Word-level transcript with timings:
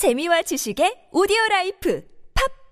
재미와 0.00 0.40
지식의 0.40 1.12
오디오 1.12 1.36
라이프 1.50 2.02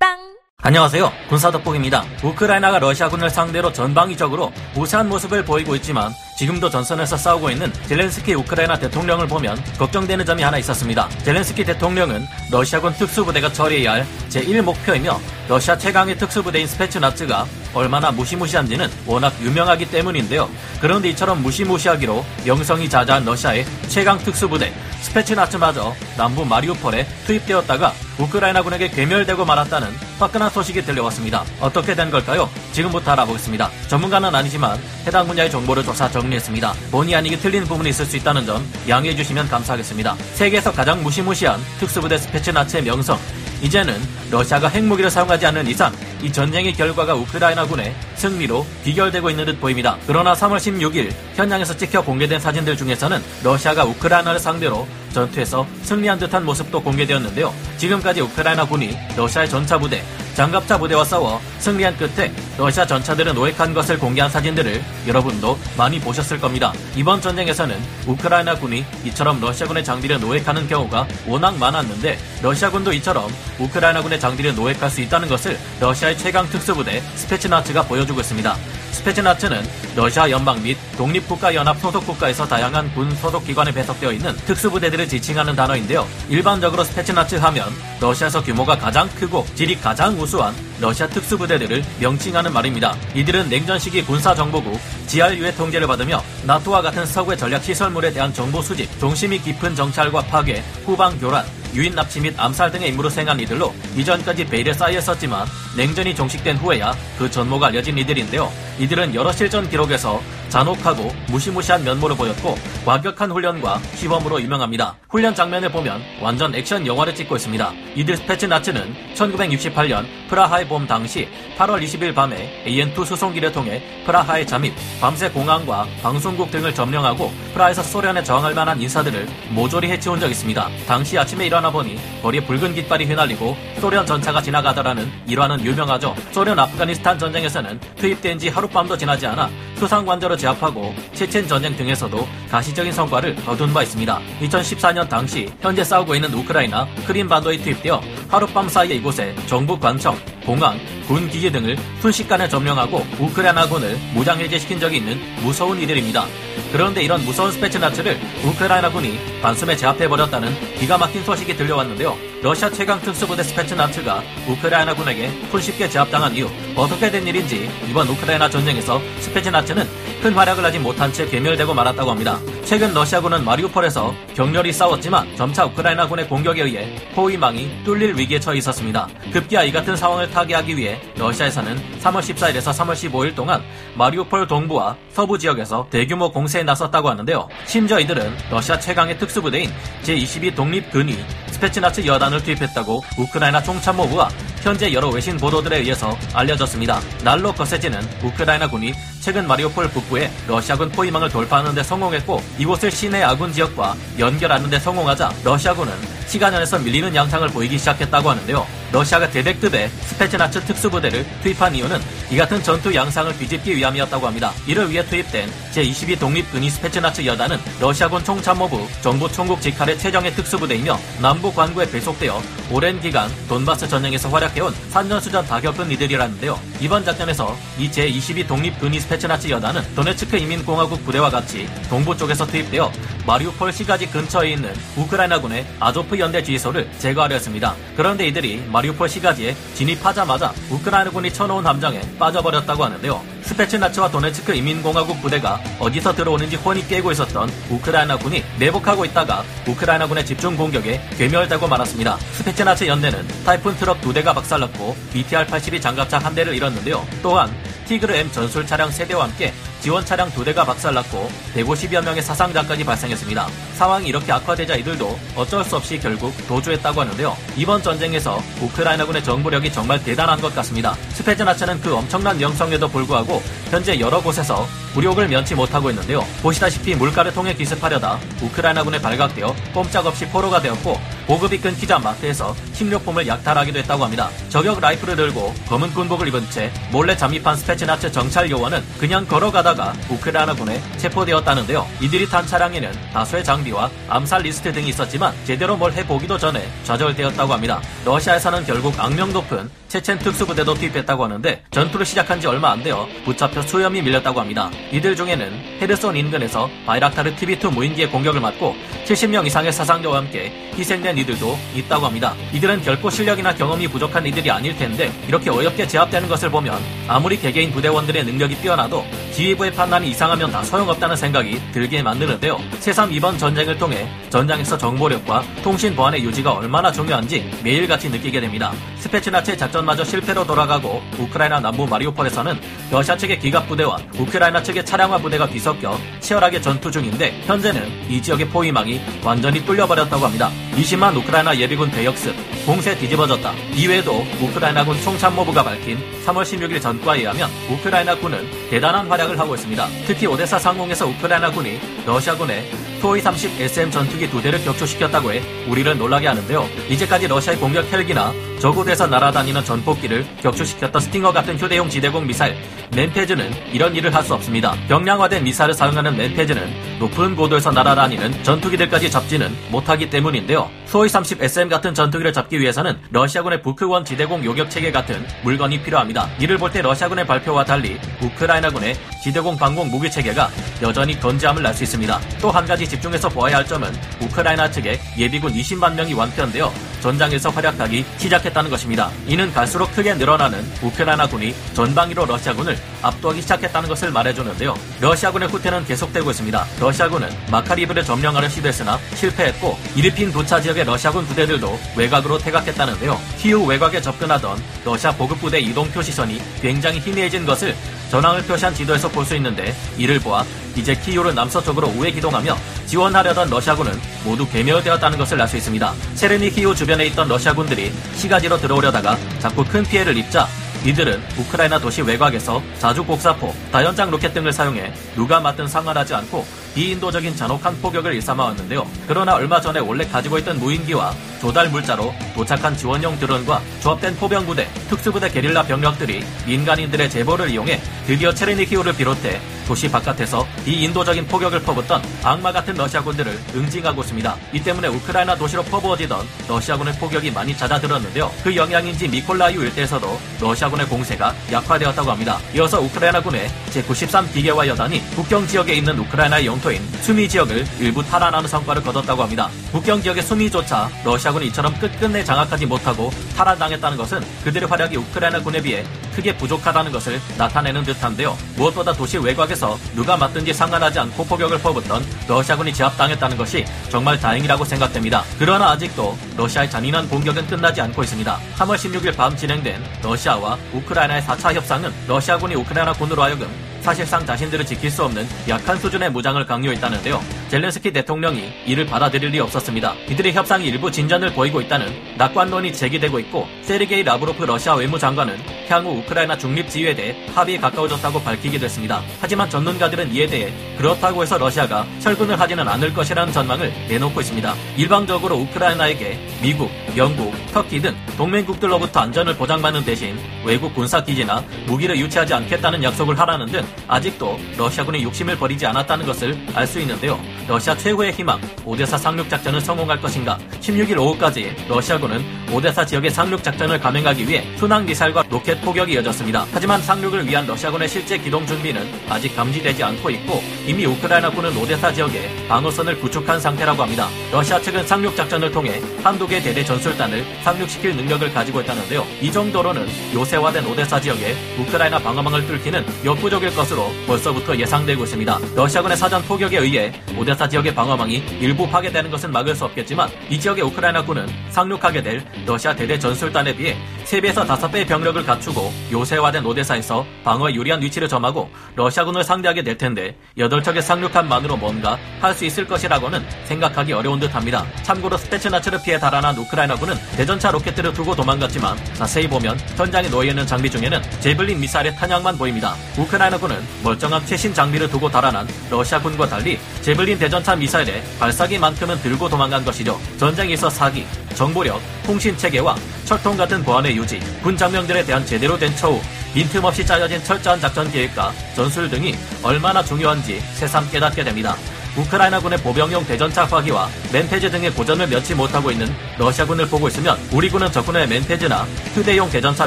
팟빵 0.01 0.17
안녕하세요. 0.63 1.13
군사덕후입니다. 1.29 2.03
우크라이나가 2.25 2.79
러시아군을 2.79 3.29
상대로 3.29 3.71
전방위적으로 3.71 4.51
우세한 4.75 5.11
모습을 5.11 5.45
보이고 5.45 5.75
있지만 5.75 6.11
지금도 6.39 6.71
전선에서 6.71 7.17
싸우고 7.17 7.51
있는 7.51 7.73
젤렌스키 7.89 8.33
우크라이나 8.35 8.79
대통령을 8.79 9.27
보면 9.27 9.61
걱정되는 9.77 10.25
점이 10.25 10.41
하나 10.45 10.57
있었습니다. 10.59 11.09
젤렌스키 11.25 11.65
대통령은 11.65 12.29
러시아군 12.53 12.93
특수부대가 12.93 13.53
처리해야 13.53 13.95
할 13.95 14.07
제1목표이며 14.29 15.19
러시아 15.49 15.77
최강의 15.77 16.17
특수부대인 16.17 16.69
스페츠나츠가 16.69 17.45
얼마나 17.75 18.13
무시무시한지는 18.13 18.89
워낙 19.07 19.35
유명하기 19.43 19.91
때문인데요. 19.91 20.49
그런데 20.81 21.09
이처럼 21.09 21.43
무시무시하기로 21.43 22.25
명성이 22.45 22.89
자자한 22.89 23.25
러시아의 23.25 23.67
최강 23.89 24.19
특수부대 24.19 24.73
스페츠나츠마저 25.01 25.95
남부 26.17 26.45
마리우폴에 26.45 27.07
투입되었다가 27.27 27.95
우크라이나군에게 28.19 28.89
괴멸되고 28.89 29.45
말았다는 29.45 29.89
화끈한 30.19 30.51
소식이 30.51 30.83
들려왔습니다. 30.85 31.45
어떻게 31.61 31.95
된 31.95 32.11
걸까요? 32.11 32.51
지금부터 32.73 33.13
알아보겠습니다. 33.13 33.71
전문가는 33.89 34.35
아니지만 34.35 34.79
해당 35.07 35.27
분야의 35.27 35.51
정보를 35.51 35.85
조사 35.85 36.11
정리 36.11 36.28
했습니다. 36.37 36.73
본의 36.91 37.15
아니게 37.15 37.37
틀린 37.39 37.65
부분이 37.65 37.91
있을 37.91 38.05
수 38.05 38.17
있다는 38.17 38.47
점 38.47 38.67
양해해 38.89 39.15
주시면 39.15 39.49
감사하겠습니다. 39.49 40.17
세계에서 40.35 40.73
가장 40.73 41.03
무시무시한 41.03 41.61
특수부대 41.79 42.19
스페츠나츠의 42.19 42.85
명성 42.85 43.19
이제는 43.63 43.95
러시아가 44.31 44.69
핵무기를 44.69 45.11
사용하지 45.11 45.47
않는 45.47 45.67
이상 45.67 45.93
이 46.23 46.33
전쟁의 46.33 46.73
결과가 46.75 47.15
우크라이나군의 47.15 47.95
승리로 48.17 48.67
비결되고 48.85 49.31
있는 49.31 49.45
듯 49.47 49.61
보입니다. 49.61 49.97
그러나 50.07 50.33
3월 50.33 50.57
16일 50.57 51.13
현장에서 51.37 51.77
찍혀 51.77 52.03
공개된 52.03 52.41
사진들 52.41 52.77
중에서는 52.77 53.23
러시아가 53.45 53.85
우크라이나를 53.85 54.41
상대로 54.41 54.87
전투에서 55.13 55.67
승리한 55.83 56.19
듯한 56.19 56.45
모습도 56.45 56.83
공개되었는데요. 56.83 57.53
지금까지 57.77 58.21
우크라이나 58.21 58.67
군이 58.67 58.97
러시아의 59.17 59.49
전차 59.49 59.79
부대, 59.79 60.03
장갑차 60.35 60.79
부대와 60.79 61.05
싸워 61.05 61.41
승리한 61.59 61.97
끝에 61.97 62.33
러시아 62.57 62.87
전차들을 62.87 63.35
노획한 63.35 63.75
것을 63.75 63.99
공개한 63.99 64.31
사진들을 64.31 64.83
여러분도 65.07 65.59
많이 65.77 65.99
보셨을 65.99 66.41
겁니다. 66.41 66.73
이번 66.95 67.21
전쟁에서는 67.21 67.77
우크라이나 68.07 68.55
군이 68.57 68.85
이처럼 69.07 69.41
러시아군의 69.41 69.85
장비를 69.85 70.21
노획하는 70.21 70.69
경우가 70.69 71.07
워낙 71.27 71.57
많았는데 71.59 72.19
러시아군도 72.43 72.93
이처럼 72.95 73.31
우크라이나군의 73.59 74.21
장비를 74.21 74.55
노획할 74.55 74.91
수 74.91 75.01
있다는 75.01 75.29
것을 75.29 75.59
러시아 75.81 76.08
의 76.09 76.17
최강 76.17 76.49
특수부대 76.49 77.03
스페츠나츠가 77.17 77.83
보여주고 77.83 78.21
있습니다. 78.21 78.57
스페츠나츠는 78.93 79.63
러시아 79.95 80.31
연방 80.31 80.63
및 80.63 80.79
독립국가연합 80.97 81.79
소속국가에서 81.81 82.49
다양한 82.49 82.95
군 82.95 83.15
소속기관에 83.17 83.73
배속되어 83.73 84.13
있는 84.13 84.35
특수부대들을 84.47 85.07
지칭하는 85.07 85.55
단어인데요. 85.55 86.09
일반적으로 86.31 86.83
스페츠나츠 86.83 87.35
하면 87.35 87.69
러시아에서 88.01 88.43
규모가 88.43 88.79
가장 88.79 89.07
크고 89.17 89.45
질이 89.55 89.79
가장 89.79 90.19
우수한 90.19 90.55
러시아 90.81 91.07
특수부대들을 91.09 91.85
명칭하는 92.01 92.55
말입니다. 92.55 92.97
이들은 93.15 93.51
냉전 93.51 93.79
시기 93.79 94.03
군사정보국 94.03 94.81
GRU의 95.09 95.55
통제를 95.57 95.87
받으며 95.87 96.23
나토와 96.45 96.81
같은 96.81 97.05
서구의 97.05 97.37
전략 97.37 97.63
시설물에 97.63 98.13
대한 98.15 98.33
정보 98.33 98.63
수집, 98.63 98.89
종심이 98.99 99.39
깊은 99.39 99.75
정찰과 99.75 100.23
파괴, 100.23 100.63
후방 100.87 101.19
교란, 101.19 101.45
요인 101.75 101.95
납치 101.95 102.21
및 102.21 102.35
암살 102.37 102.73
등의 102.73 102.89
임무를 102.91 103.11
수행한 103.11 103.39
이들로 103.41 103.75
이전까지 103.97 104.47
베일에 104.47 104.73
싸였었지만 104.73 105.47
냉전이 105.77 106.15
종식된 106.15 106.57
후에야 106.57 106.95
그 107.19 107.31
전모가 107.31 107.69
알려진 107.69 107.97
이들인데요. 107.99 108.51
이들은 108.79 109.15
여러 109.15 109.33
실전 109.33 109.69
기록에서 109.69 110.21
잔혹하고 110.49 111.13
무시무시한 111.29 111.85
면모를 111.85 112.17
보였고 112.17 112.57
과격한 112.85 113.31
훈련과 113.31 113.81
시범으로 113.95 114.41
유명합니다. 114.41 114.97
훈련 115.11 115.35
장면을 115.35 115.71
보면 115.71 116.01
완전 116.23 116.55
액션 116.55 116.87
영화를 116.87 117.15
찍고 117.15 117.37
있습니다. 117.37 117.73
이들 117.97 118.17
스페츠나츠는 118.17 118.95
1968년 119.15 120.07
프라하의 120.29 120.67
봄 120.69 120.87
당시 120.87 121.29
8월 121.59 121.83
20일 121.83 122.15
밤에 122.15 122.65
AN2 122.67 123.05
수송기를 123.05 123.53
통해 123.53 123.83
프라하에 124.07 124.47
잠입, 124.47 124.75
밤새 125.01 125.29
공항과 125.29 125.87
방송국 126.03 126.51
등을 126.51 126.75
점령하고 126.75 127.31
프라하에서 127.53 127.83
소련에 127.83 128.23
저항할 128.23 128.55
만한 128.55 128.81
인사들을 128.81 129.27
모조리 129.51 129.91
해치운 129.91 130.19
적이 130.19 130.33
있습니다. 130.33 130.69
당시 130.87 131.19
아침에 131.19 131.47
일어나 131.47 131.71
보니 131.71 131.99
거리에 132.23 132.45
붉은 132.45 132.75
깃발이 132.75 133.05
휘날리고 133.05 133.57
소련 133.81 134.07
전차가 134.07 134.41
지나가더라는 134.41 135.11
일화는 135.27 135.65
유명하죠. 135.65 136.15
소련 136.33 136.59
아프가니스탄 136.59 137.19
전쟁에서는 137.19 137.79
투입된 137.97 138.39
지 138.39 138.49
하룻밤도 138.49 138.97
지나지 138.97 139.27
않아 139.27 139.51
수상관저로 139.77 140.38
제압하고 140.39 140.95
체첸 141.13 141.47
전쟁 141.49 141.77
등에서도 141.77 142.27
가시적인 142.51 142.93
성과를 142.93 143.37
거둔 143.45 143.75
바 143.75 143.83
있습니다. 143.83 144.21
2014년 144.41 145.09
당시 145.09 145.51
현재 145.61 145.85
싸우고 145.85 146.15
있는 146.15 146.33
우크라이나 146.33 146.87
크림 147.07 147.29
반도에 147.29 147.59
투입되어 147.59 148.01
하룻밤 148.29 148.69
사이에 148.69 148.95
이곳에 148.95 149.35
정부 149.47 149.79
관청, 149.79 150.17
공항, 150.49 150.81
군 151.07 151.29
기지 151.29 151.53
등을 151.53 151.77
순식간에 152.01 152.49
점령하고 152.49 153.07
우크라이나군을 153.19 153.99
무장해제시킨 154.15 154.81
적이 154.81 154.97
있는 154.97 155.21
무서운 155.43 155.79
이들입니다. 155.79 156.25
그런데 156.73 157.03
이런 157.03 157.23
무서운 157.23 157.53
스페츠나츠를 157.53 158.19
우크라이나군이 158.47 159.43
단숨에 159.43 159.77
제압해버렸다는 159.77 160.49
기가 160.79 160.97
막힌 160.97 161.23
소식이 161.23 161.55
들려왔는데요. 161.55 162.17
러시아 162.43 162.71
최강 162.71 162.99
특수부대 163.01 163.43
스페츠나츠가 163.43 164.23
우크라이나군에게 164.49 165.31
손쉽게 165.51 165.89
제압당한 165.89 166.35
이유 166.35 166.49
어떻게 166.77 167.11
된 167.11 167.27
일인지 167.27 167.69
이번 167.91 168.09
우크라이나 168.09 168.49
전쟁에서 168.49 169.03
스페츠나츠는 169.21 169.87
큰 170.23 170.33
활약을 170.33 170.65
하지 170.65 170.79
못한 170.79 171.13
채 171.13 171.27
괴멸되고 171.27 171.75
말았다고 171.75 172.11
합니다. 172.11 172.39
최근 172.65 172.95
러시아군은 172.95 173.45
마리우폴에서 173.45 174.15
격렬히 174.35 174.73
싸웠지만 174.73 175.37
점차 175.37 175.65
우크라이나군의 175.67 176.29
공격에 176.29 176.63
의해 176.63 176.95
포위망이 177.15 177.85
뚫릴 177.85 178.15
위기에 178.17 178.41
처해 178.41 178.59
있었습니다. 178.59 179.09
급기야 179.33 179.65
이 179.65 179.73
같은 179.73 179.97
상황을 179.97 180.31
타개하기 180.31 180.77
위해 180.77 181.01
러시아에서는 181.17 181.77
3월 182.01 182.21
14일에서 182.21 182.73
3월 182.73 182.93
15일 182.93 183.35
동안 183.35 183.63
마리우폴 183.95 184.47
동부와 184.47 184.97
서부 185.13 185.39
지역에서 185.39 185.87
대규모 185.91 186.31
공세에 186.31 186.63
나섰다고 186.63 187.09
하는데요. 187.11 187.49
심지어 187.67 187.99
이들은 188.01 188.33
러시아 188.51 188.79
최강의 188.79 189.19
특수부대인 189.19 189.71
제22 190.03 190.55
독립근위 190.55 191.17
스페츠나츠 191.51 192.07
여단을 192.07 192.43
투입했다고 192.43 193.03
우크라이나 193.19 193.63
총참모부와 193.63 194.29
현재 194.63 194.93
여러 194.93 195.09
외신 195.09 195.37
보도들에 195.37 195.79
의해서 195.79 196.17
알려졌습니다. 196.35 197.01
날로 197.25 197.53
거세지는 197.53 198.01
우크라이나 198.23 198.69
군이 198.69 198.93
최근 199.21 199.47
마리오폴 199.47 199.91
북부에 199.91 200.31
러시아군 200.47 200.91
포위망을 200.91 201.29
돌파하는 201.29 201.75
데 201.75 201.83
성공했고 201.83 202.43
이곳을 202.59 202.91
시내 202.91 203.23
아군 203.23 203.53
지역과 203.53 203.97
연결하는 204.19 204.71
데 204.71 204.79
성공하자 204.79 205.33
러시아군은 205.45 205.93
시간연에서 206.27 206.79
밀리는 206.79 207.15
양상을 207.15 207.49
보이기 207.49 207.79
시작했다고 207.79 208.31
하는데요. 208.31 208.67
러시아가 208.93 209.29
대백급의 209.29 209.89
스페츠나츠 209.89 210.65
특수부대를 210.65 211.27
투입한 211.43 211.75
이유는 211.75 212.01
이 212.31 212.37
같은 212.37 212.63
전투 212.63 212.95
양상을 212.95 213.37
뒤집기 213.39 213.77
위함이었다고 213.77 214.27
합니다. 214.27 214.53
이를 214.67 214.91
위해 214.91 215.05
투입된 215.05 215.51
제22 215.73 216.19
독립근위 216.19 216.71
스페츠나츠 216.71 217.25
여단은 217.25 217.59
러시아군 217.81 218.25
총참모부 218.25 218.87
정보총국 219.03 219.61
직할의 219.61 219.99
최정예 219.99 220.33
특수부대이며 220.33 220.99
남부 221.21 221.53
관구에 221.53 221.91
배속되어 221.91 222.43
오랜 222.71 223.01
기간 223.01 223.31
돈바스 223.49 223.89
전쟁에서 223.89 224.29
활약해온 224.29 224.75
산전수전 224.91 225.47
다 225.47 225.61
겪은 225.61 225.91
이들이라는데요. 225.91 226.59
이번 226.81 227.05
작전에서 227.05 227.57
이 227.79 227.91
제22 227.91 228.47
독립근위 228.47 229.01
스페츠나츠 229.09 229.49
여단은 229.49 229.95
도네츠크 229.95 230.37
인민공화국 230.37 231.03
부대와 231.03 231.31
같이 231.31 231.67
동부 231.89 232.15
쪽에서 232.15 232.45
투입되어 232.47 232.93
마리우폴 233.27 233.73
시가지 233.73 234.07
근처에 234.07 234.51
있는 234.51 234.75
우크라이나군의 234.97 235.67
아조프 235.81 236.19
연대 236.19 236.43
지휘소를 236.43 236.91
제거하려 236.99 237.37
했습니다. 237.37 237.75
그런데 237.97 238.27
이들이 238.29 238.67
마리우폴 238.71 239.09
시가지에 239.09 239.57
진입하자마자 239.73 240.53
우크라이나군이 240.69 241.33
쳐놓은 241.33 241.65
함정에 241.65 242.03
빠져버렸다고 242.19 242.85
하는데요. 242.85 243.25
스페츠나츠와 243.45 244.11
도네츠크 244.11 244.55
인민공화국 244.55 245.23
부대가 245.23 245.59
어디서 245.79 246.15
들어오는지 246.15 246.57
훤히 246.57 246.87
꿰고 246.87 247.11
있었던 247.13 247.51
우크라이나군이 247.71 248.45
매복하고 248.59 249.07
있다가 249.07 249.43
우크라이나군의 249.67 250.27
집중 250.27 250.55
공격에 250.55 251.01
괴멸되고 251.17 251.67
말았습니다. 251.67 252.19
스페츠나츠 252.33 252.87
연대는 252.87 253.27
타이푼 253.47 253.75
트럭 253.77 254.03
두 254.03 254.13
대가 254.13 254.35
박살났고 254.35 254.95
BTR-82 255.15 255.81
장갑차 255.81 256.19
한 256.19 256.35
대를 256.35 256.55
잃었는데요. 256.55 257.07
또한 257.23 257.51
티그르 257.89 258.15
M 258.15 258.31
전술 258.31 258.67
차량 258.67 258.91
세대와 258.91 259.25
함께 259.25 259.53
지원 259.89 260.05
차량 260.05 260.31
두 260.33 260.45
대가 260.45 260.67
박살났고 260.67 261.31
150여 261.55 262.05
명의 262.05 262.21
사상자까지 262.21 262.85
발생했습니다. 262.85 263.49
상황이 263.75 264.09
이렇게 264.09 264.31
악화되자 264.31 264.75
이들도 264.75 265.19
어쩔 265.35 265.65
수 265.65 265.77
없이 265.77 265.99
결국 265.99 266.35
도주했다고 266.47 267.01
하는데요. 267.01 267.35
이번 267.57 267.83
전쟁에서 267.83 268.39
우크라이나군의 268.61 269.25
정부력이 269.25 269.73
정말 269.73 270.05
대단한 270.05 270.43
것 270.43 270.55
같습니다. 270.57 270.95
스페즈나차는 271.15 271.81
그 271.81 271.97
엄청난 271.97 272.37
명성에도 272.37 272.87
불구하고 272.87 273.43
현재 273.71 273.99
여러 273.99 274.21
곳에서 274.21 274.67
굴욕을 274.93 275.29
면치 275.29 275.55
못하고 275.55 275.89
있는데요. 275.91 276.23
보시다시피 276.43 276.95
물가를 276.95 277.33
통해 277.33 277.55
기습하려다 277.55 278.19
우크라이나군에 278.43 279.01
발각되어 279.01 279.55
꼼짝없이 279.73 280.27
포로가 280.29 280.61
되었고 280.61 280.99
보급이 281.27 281.59
끊기자 281.59 281.99
마트에서 281.99 282.55
식료품을 282.73 283.27
약탈하기도 283.27 283.79
했다고 283.79 284.05
합니다. 284.05 284.31
저격 284.49 284.81
라이플을 284.81 285.15
들고 285.15 285.55
검은 285.69 285.93
군복을 285.93 286.29
입은 286.29 286.51
채 286.51 286.73
몰래 286.91 287.17
잠입한 287.17 287.57
스페츠나츠 287.57 288.11
정찰 288.11 288.51
요원은 288.51 288.83
그냥 288.99 289.27
걸어가다가 289.27 289.78
러시아가 289.79 289.95
우크라이나군에 290.11 290.81
체포되었다는데요. 290.97 291.87
이들이 292.01 292.29
탄 292.29 292.45
차량에는 292.45 292.91
다수의 293.13 293.45
장비와 293.45 293.89
암살 294.09 294.43
리스트 294.43 294.73
등이 294.73 294.89
있었지만 294.89 295.33
제대로 295.45 295.77
뭘 295.77 295.93
해보기도 295.93 296.37
전에 296.37 296.69
좌절되었다고 296.83 297.53
합니다. 297.53 297.81
러시아에서는 298.05 298.65
결국 298.67 298.99
악명 298.99 299.33
높은 299.33 299.71
체첸 299.89 300.19
특수부대도 300.19 300.75
투입했다고 300.75 301.25
하는데 301.25 301.63
전투를 301.71 302.05
시작한 302.05 302.41
지 302.41 302.47
얼마 302.47 302.73
안 302.73 302.83
되어 302.83 303.09
붙잡혀 303.25 303.63
수염이 303.63 304.03
밀렸다고 304.03 304.41
합니다. 304.41 304.71
이들 304.93 305.17
중에는 305.17 305.81
헤르손 305.81 306.17
인근에서 306.17 306.69
바이락타르 306.85 307.35
TB2 307.37 307.73
무인기의 307.73 308.11
공격을 308.11 308.41
맞고 308.41 308.77
70명 309.07 309.47
이상의 309.47 309.73
사상자와 309.73 310.19
함께 310.19 310.53
희생된 310.77 311.17
이들도 311.19 311.59
있다고 311.75 312.07
합니다. 312.07 312.35
이들은 312.53 312.83
결코 312.83 313.09
실력이나 313.09 313.55
경험이 313.55 313.89
부족한 313.89 314.27
이들이 314.27 314.51
아닐 314.51 314.77
텐데 314.77 315.11
이렇게 315.27 315.51
어렵게 315.51 315.87
제압되는 315.87 316.29
것을 316.29 316.51
보면 316.51 316.79
아무리 317.09 317.39
개개인 317.39 317.73
부대원들의 317.73 318.25
능력이 318.25 318.57
뛰어나도 318.57 319.05
지휘 319.33 319.57
부의 319.59 319.73
판단이 319.73 320.11
이상하면 320.11 320.53
다 320.53 320.63
소용없다는 320.63 321.17
생각이 321.17 321.61
들게 321.73 322.01
만드는데요. 322.01 322.59
새삼 322.79 323.13
이번 323.13 323.37
전쟁을 323.37 323.77
통해 323.77 324.09
전장에서 324.31 324.79
정보력과 324.79 325.43
통신 325.63 325.95
보안의 325.95 326.23
유지가 326.23 326.53
얼마나 326.53 326.93
중요한지 326.93 327.51
매일같이 327.65 328.09
느끼게 328.09 328.41
됩니다. 328.41 328.73
스페츠나체 328.99 329.57
작전마저 329.57 330.05
실패로 330.05 330.47
돌아가고 330.47 331.03
우크라이나 331.19 331.59
남부 331.61 331.87
마리오폴에서는 331.87 332.59
러시아 332.91 333.17
측의 333.17 333.41
기갑 333.41 333.69
부대와 333.69 333.99
우크라이나 334.17 334.63
측의 334.63 334.87
차량화 334.87 335.19
부대가 335.19 335.49
뒤섞여 335.49 335.99
치열하게 336.21 336.61
전투 336.61 336.91
중인데 336.91 337.43
현재는 337.45 338.09
이 338.09 338.23
지역의 338.23 338.49
포위망이 338.49 339.01
완전히 339.25 339.65
뚫려버렸다고 339.65 340.25
합니다. 340.25 340.51
20만 340.77 341.17
우크라이나 341.17 341.59
예비군 341.59 341.91
대역습, 341.91 342.35
공세 342.65 342.97
뒤집어졌다. 342.97 343.53
이외에도 343.75 344.25
우크라이나군 344.41 345.01
총참모부가 345.03 345.65
밝힌 345.65 345.99
3월 346.25 346.43
16일 346.43 346.81
전과에 346.81 347.21
의하면 347.21 347.51
우크라이나군은 347.71 348.69
대단한 348.71 349.09
활약을 349.09 349.39
하고 349.39 349.48
있습니다. 349.55 349.87
특히 350.07 350.27
오데사 350.27 350.59
상공에서 350.59 351.07
우크라이나군이 351.07 351.79
러시아군의 352.07 352.71
토이 353.01 353.21
30 353.21 353.61
SM 353.61 353.91
전투기 353.91 354.29
두 354.29 354.43
대를 354.43 354.63
격추시켰다고 354.65 355.33
해 355.33 355.43
우리를 355.69 355.97
놀라게 355.97 356.27
하는데요. 356.27 356.69
이제까지 356.89 357.29
러시아의 357.29 357.59
공격 357.59 357.91
헬기나 357.93 358.33
저곳에서 358.61 359.07
날아다니는 359.07 359.65
전폭기를 359.65 360.27
격추시켰던 360.43 361.01
스팅어 361.01 361.33
같은 361.33 361.57
휴대용 361.57 361.89
지대공 361.89 362.27
미사일 362.27 362.57
맨페즈는 362.95 363.51
이런 363.73 363.95
일을 363.95 364.13
할 364.15 364.19
수 364.29 364.35
없습니다. 364.35 364.75
경량화된 364.89 365.45
미사일을 365.45 365.73
사용하는 365.75 366.17
맨페즈는 366.17 366.99
높은 366.99 367.37
고도에서 367.37 367.71
날아다니는 367.71 368.43
전투기들까지 368.43 369.11
잡지는 369.11 369.57
못하기 369.71 370.11
때문인데요. 370.11 370.69
소위 370.87 371.09
30 371.09 371.41
SM 371.43 371.69
같은 371.69 371.95
전투기를 371.95 372.33
잡기 372.33 372.59
위해서는 372.61 372.99
러시아군의 373.11 373.63
부크원 373.63 374.05
지대공 374.05 374.45
요격 374.45 374.69
체계 374.71 374.91
같은 374.93 375.25
물건이 375.45 375.83
필요합니다. 375.83 376.29
이를 376.41 376.59
볼 376.59 376.69
때 376.73 376.83
러시아군의 376.83 377.27
발표와 377.27 377.65
달리 377.65 377.99
우크라이나군의 378.21 378.95
지대공 379.23 379.57
방공 379.57 379.91
무기 379.91 380.11
체계가 380.11 380.51
여전히 380.83 381.19
건재함을 381.19 381.63
날수 381.63 381.85
있습니다. 381.85 382.21
또 382.43 382.51
한 382.51 382.67
가지 382.67 382.87
집중해서 382.89 383.29
보아야 383.29 383.59
할 383.59 383.67
점은 383.67 383.91
우크라이나 384.21 384.71
측의 384.71 384.99
예비군 385.17 385.53
20만 385.55 385.95
명이 385.95 386.13
완편되어 386.15 386.71
전장에서 387.01 387.51
활약하기 387.51 388.05
시작했다는 388.19 388.71
것입니다. 388.71 389.11
이는 389.27 389.53
갈수록 389.53 389.93
크게 389.95 390.15
늘어나는 390.15 390.65
우크라이나군이 390.83 391.55
전방위로 391.75 392.27
러시아군을 392.27 392.79
압도하기 393.03 393.43
시작했다는 393.43 393.89
것을 393.89 394.11
말해주는데요. 394.11 394.75
러시아군의 395.01 395.49
후퇴는 395.49 395.85
계속되고 395.87 396.31
있습니다. 396.31 396.67
러시아군은 396.81 397.29
마카리브를 397.51 398.05
점령하려 398.05 398.49
시도했으나 398.49 398.99
실패했고 399.15 399.79
이르핀 399.97 400.33
도차 400.33 400.61
지역의 400.61 400.85
러시아군 400.85 401.27
부대들도 401.27 401.79
외곽으로 401.97 402.39
퇴각했다는데요. 402.39 403.21
키우 403.39 403.65
외곽에 403.67 404.01
접근하던 404.01 404.63
러시아 404.85 405.13
보급부대 405.13 405.61
이동 405.61 405.91
표시선이 405.91 406.41
굉장히 406.61 406.99
희미해진 406.99 407.47
것을 407.47 407.75
전황을 408.11 408.43
표시한 408.43 408.75
지도에서 408.75 409.09
볼 409.09 409.25
수 409.25 409.37
있는데 409.37 409.75
이를 409.99 410.19
보아 410.19 410.45
이제 410.75 410.95
키이우를 410.95 411.35
남서쪽으로 411.35 411.89
우회 411.97 412.11
기동하며 412.11 412.57
지원하려던 412.87 413.51
러시아군은 413.51 413.93
모두 414.25 414.49
괴멸되었다는 414.49 415.19
것을 415.19 415.41
알 415.41 415.49
수 415.49 415.57
있습니다. 415.57 415.93
체르니히우 416.15 416.75
주변에 416.75 417.07
있던 417.07 417.29
러시아군들이 417.29 417.93
시가지로 418.15 418.59
들어오려다가 418.59 419.19
자꾸 419.39 419.65
큰 419.65 419.83
피해를 419.83 420.17
입자 420.17 420.47
이들은 420.85 421.21
우크라이나 421.37 421.79
도시 421.81 422.03
외곽에서 422.03 422.63
자주곡사포, 422.79 423.53
다연장 423.73 424.11
로켓 424.11 424.33
등을 424.33 424.53
사용해 424.53 424.93
누가 425.17 425.41
맞든 425.41 425.67
상관하지 425.67 426.15
않고 426.15 426.47
비인도적인 426.79 427.35
잔혹한 427.35 427.77
포격을 427.83 428.15
일삼아왔는데요. 428.15 428.87
그러나 429.09 429.35
얼마 429.35 429.61
전에 429.61 429.81
원래 429.81 430.07
가지고 430.07 430.39
있던 430.39 430.61
무인기와 430.61 431.13
조달 431.41 431.69
물자로 431.71 432.15
도착한 432.37 432.77
지원용 432.77 433.19
드론과 433.19 433.61
조합된 433.83 434.15
포병부대, 434.15 434.69
특수부대 434.89 435.29
게릴라 435.29 435.65
병력들이 435.65 436.25
민간인들의 436.47 437.11
제보를 437.11 437.51
이용해 437.51 437.81
드디어 438.07 438.33
체르니키우를 438.33 438.93
비롯해 438.93 439.41
도시 439.69 439.87
바깥에서 439.91 440.47
비인도적인 440.65 441.27
포격을 441.27 441.61
퍼붓던 441.61 442.03
악마 442.25 442.51
같은 442.51 442.73
러시아군들을 442.73 443.39
응징하고 443.55 444.01
있습니다. 444.01 444.35
이 444.55 444.63
때문에 444.63 444.89
우크라이나 444.89 445.37
도시로 445.37 445.63
퍼부어지던 445.65 446.27
러시아군의 446.49 446.95
포격이 446.95 447.31
많이 447.31 447.55
잦아들었는데요. 447.55 448.33
그 448.43 448.57
영향인지 448.57 449.07
미콜라이우 449.09 449.63
일대에서도 449.65 450.19
러시아군의 450.41 450.87
공세가 450.87 451.35
약화되었다고 451.53 452.11
합니다. 452.11 452.39
이어서 452.55 452.81
우크라이나군의 452.81 453.51
제93 453.71 454.33
비계화 454.33 454.67
여단이 454.67 455.03
국경 455.15 455.47
지역에 455.47 455.75
있는 455.75 455.99
우크라이나의 455.99 456.47
영토인 456.47 456.81
수미 457.03 457.29
지역을 457.29 457.67
일부 457.79 458.03
탈환하는 458.03 458.49
성과를 458.49 458.83
거뒀다고 458.83 459.23
합니다. 459.23 459.51
국경 459.71 460.01
지역의 460.01 460.23
수미조차 460.23 460.89
러시아군이 461.05 461.49
이처럼 461.49 461.79
끝끝내 461.79 462.25
장악하지 462.25 462.65
못하고 462.65 463.11
탈환당했다는 463.37 463.99
것은 463.99 464.25
그들의 464.45 464.67
활약이 464.67 464.97
우크라이나군에 464.97 465.61
비해 465.61 465.85
크게 466.19 466.37
부족하다는 466.37 466.91
것을 466.91 467.21
나타내는 467.37 467.85
듯한데요. 467.85 468.37
무엇보다 468.57 468.93
도시 468.93 469.19
외곽에서 469.19 469.79
누가 469.95 470.17
맞든지 470.17 470.53
상관하지 470.53 470.99
않고 470.99 471.25
포격을 471.25 471.61
퍼붓던 471.61 472.05
러시아군이 472.27 472.75
제압당했다는 472.75 473.37
것이 473.37 473.65
정말 473.89 474.19
다행이라고 474.19 474.65
생각됩니다. 474.65 475.23
그러나 475.39 475.71
아직도 475.71 476.19
러시아의 476.37 476.71
잔인한 476.71 477.09
공격은 477.09 477.47
끝나지 477.47 477.81
않고 477.81 478.03
있습니다. 478.03 478.37
3월 478.57 478.75
16일 478.75 479.17
밤 479.17 479.37
진행된 479.37 479.81
러시아와 480.03 480.59
우크라이나의 480.73 481.23
4차 481.23 481.55
협상은 481.55 481.93
러시아군이 482.09 482.57
우크라이나군으로 482.57 483.23
하여금 483.23 483.68
사실상 483.89 484.27
자신들을 484.27 484.67
지킬 484.67 484.91
수 484.91 485.03
없는 485.05 485.27
약한 485.49 485.79
수준의 485.79 486.11
무장을 486.11 486.45
강요했다는데요. 486.45 487.23
젤렌스키 487.49 487.91
대통령이 487.91 488.53
이를 488.67 488.85
받아들일 488.85 489.31
리 489.31 489.41
없었습니다. 489.41 489.95
이들의 490.11 490.35
협상이 490.35 490.67
일부 490.67 490.91
진전을 490.91 491.33
보이고 491.33 491.59
있다는 491.63 491.91
낙관론이 492.19 492.75
제기되고 492.75 493.19
있고 493.21 493.47
세르게이 493.63 494.03
라브로프 494.03 494.45
러시아 494.45 494.75
외무장관은 494.75 495.39
향후 495.71 496.01
우크라이나 496.01 496.37
중립 496.37 496.69
지위에 496.69 496.95
대해 496.95 497.17
합의에 497.35 497.57
가까워졌다고 497.57 498.21
밝히기도 498.21 498.67
했습니다. 498.67 499.01
하지만 499.23 499.49
전문가들은 499.49 500.13
이에 500.13 500.27
대해 500.27 500.53
그렇다고 500.77 501.23
해서 501.23 501.39
러시아가 501.39 501.87
철군을 502.01 502.39
하지는 502.39 502.69
않을 502.69 502.93
것이라는 502.93 503.33
전망을 503.33 503.73
내놓고 503.89 504.21
있습니다. 504.21 504.55
일방적으로 504.77 505.37
우크라이나에게 505.37 506.19
미국, 506.43 506.71
영국, 506.95 507.33
터키 507.55 507.81
등 507.81 507.97
동맹국들로부터 508.19 509.01
안전을 509.01 509.37
보장받는 509.39 509.87
대신 509.87 510.19
외국 510.45 510.75
군사기지나 510.75 511.43
무기를 511.67 511.99
유치하지 511.99 512.35
않겠다는 512.35 512.83
약속을 512.83 513.19
하라는 513.19 513.47
등 513.47 513.63
아직도 513.87 514.39
러시아군이 514.57 515.03
욕심을 515.03 515.37
버리지 515.39 515.67
않았다는 515.67 516.07
것을 516.07 516.37
알 516.55 516.67
수 516.67 516.81
있는데요. 516.81 517.19
러시아 517.49 517.75
최고의 517.75 518.13
희망 518.13 518.41
오데사 518.65 518.99
상륙 518.99 519.29
작전을 519.31 519.61
성공할 519.61 520.01
것인가? 520.03 520.39
16일 520.61 520.99
오후까지 520.99 521.57
러시아군은 521.67 522.23
오데사 522.53 522.85
지역의 522.85 523.11
상륙 523.11 523.43
작전을 523.43 523.79
감행하기 523.79 524.27
위해 524.27 524.45
순항 524.57 524.87
미사일과 524.87 525.25
로켓 525.31 525.61
포격이 525.61 525.93
이어졌습니다. 525.93 526.47
하지만 526.53 526.81
상륙을 526.81 527.27
위한 527.27 527.47
러시아군의 527.47 527.89
실제 527.89 528.17
기동 528.17 528.47
준비는 528.47 528.87
아직 529.09 529.35
감지되지 529.37 529.83
않고 529.85 530.11
있고 530.11 530.43
이미 530.67 530.87
우크라이나군은 530.87 531.57
오데사 531.57 531.93
지역에 531.93 532.31
방어선을 532.49 532.99
구축한 533.01 533.41
상태라고 533.41 533.83
합니다. 533.83 534.09
러시아 534.33 534.61
측은 534.61 534.87
상륙 534.87 535.15
작전을 535.15 535.53
통해 535.53 535.81
한두 536.03 536.27
개 536.27 536.41
대대 536.41 536.65
전술단을 536.65 537.25
상륙시킬 537.43 537.97
능력을 537.97 538.33
가지고 538.33 538.61
있다는데요. 538.63 539.07
이 539.21 539.31
정도로는 539.31 539.87
요새화된 540.15 540.67
오데사 540.67 541.01
지역에 541.01 541.37
우크라이나 541.59 541.99
방어망을 541.99 542.47
뚫기는 542.47 542.85
역부족일 543.05 543.55
것으로 543.55 543.91
벌써부터 544.07 544.57
예상되고 544.57 545.05
있습니다. 545.05 545.39
러시아군의 545.55 545.97
사전 545.97 546.23
포격에 546.23 546.59
의해 546.59 546.93
오데사 547.17 547.49
지역의 547.49 547.75
방어망이 547.75 548.23
일부 548.41 548.67
파괴되는 548.69 549.11
것은 549.11 549.33
막을 549.33 549.55
수 549.55 549.65
없겠지만 549.67 550.09
이 550.31 550.41
지역의 550.41 550.65
우크라이나군은 550.65 551.27
상륙하게 551.51 552.03
될 552.03 552.25
러시아 552.47 552.75
대대 552.75 552.99
전술단에 552.99 553.55
비해 553.55 553.77
3배에서 554.05 554.47
5배의 554.47 554.87
병력을 554.89 555.23
갖추고 555.25 555.73
요새화된 555.93 556.45
오데사에서 556.45 557.05
방어에 557.25 557.55
유리한 557.55 557.83
위치를 557.83 558.09
점하고 558.09 558.49
러시아군을 558.77 559.23
상대하게 559.23 559.63
될 559.63 559.77
텐데 559.77 560.17
8척의 560.39 560.81
상륙함만으로 560.81 561.57
뭔가 561.57 561.99
할 562.21 562.39
수 562.39 562.45
있을 562.45 562.67
것이라고는 562.69 563.25
생각하기 563.47 563.93
어려운 563.93 564.21
듯합니다. 564.21 564.65
참고로 564.85 565.17
스테츠나츠를 565.17 565.81
피해 565.83 565.99
달아난 565.99 566.37
우크라이나군은 566.37 566.95
대전차 567.17 567.51
로켓들을 567.51 567.93
두고 567.95 568.15
도망갔지만 568.15 568.77
자세히 568.95 569.27
보면 569.27 569.59
현장에 569.77 570.09
놓여 570.09 570.31
있는 570.31 570.47
장비 570.47 570.71
중에는 570.71 571.03
제블린 571.19 571.59
미사일의 571.59 571.97
탄약만 571.97 572.39
보입니다. 572.39 572.77
우크라이나군은 572.97 573.57
멀쩡한 573.83 574.25
최신 574.25 574.55
장비를 574.55 574.89
두고 574.89 575.11
달아난 575.11 575.49
러시아군과 575.69 576.29
달리 576.29 576.61
제블린 576.81 577.19
대전차 577.19 577.57
미사일의 577.57 578.05
발사기만큼은 578.21 579.01
들고 579.03 579.29
도망간 579.29 579.65
것이죠. 579.65 579.99
전쟁에서 580.17 580.71
사기, 580.71 581.05
정보력, 581.39 581.81
통신 582.05 582.37
체계와 582.37 582.75
철통 583.05 583.37
같은 583.37 583.63
보안의 583.63 583.97
유지, 583.97 584.19
군 584.43 584.57
장병들에 584.57 585.05
대한 585.05 585.25
제대로 585.25 585.57
된 585.57 585.75
처우, 585.77 586.01
빈틈없이 586.35 586.85
짜여진 586.85 587.23
철저한 587.23 587.61
작전 587.61 587.89
계획과 587.93 588.33
전술 588.57 588.91
등이 588.91 589.15
얼마나 589.45 589.81
중요한지 589.81 590.41
새삼 590.55 590.91
깨닫게 590.91 591.23
됩니다. 591.23 591.55
우크라이나군의 591.99 592.59
보병용 592.59 593.05
대전차 593.07 593.45
화기와 593.45 593.89
멘페즈 594.13 594.51
등의 594.51 594.73
고전을 594.73 595.09
면치 595.09 595.35
못하고 595.35 595.71
있는 595.71 595.93
러시아군을 596.17 596.69
보고 596.69 596.89
있으면 596.89 597.19
우리 597.33 597.49
군은 597.49 597.71
적군의 597.73 598.07
멘페즈나 598.09 598.63
휴대용 598.95 599.29
대전차 599.31 599.67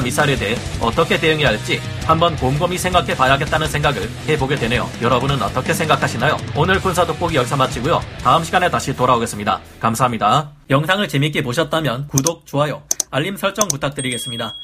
미사일에 0.00 0.36
대해 0.36 0.56
어떻게 0.80 1.18
대응해야 1.18 1.48
할지 1.48 1.80
한번 2.06 2.34
곰곰이 2.36 2.78
생각해 2.78 3.14
봐야겠다는 3.14 3.68
생각을 3.68 4.10
해보게 4.28 4.56
되네요. 4.56 4.88
여러분은 5.00 5.40
어떻게 5.42 5.74
생각하시나요? 5.74 6.36
오늘 6.56 6.80
군사 6.80 7.06
돋보기 7.06 7.36
여기서 7.36 7.56
마치고요. 7.56 8.00
다음 8.22 8.42
시간에 8.42 8.70
다시 8.70 8.94
돌아오겠습니다. 8.96 9.60
감사합니다. 9.80 10.50
영상을 10.70 11.06
재밌게 11.06 11.42
보셨다면 11.42 12.08
구독, 12.08 12.46
좋아요, 12.46 12.82
알림 13.10 13.36
설정 13.36 13.68
부탁드리겠습니다. 13.68 14.54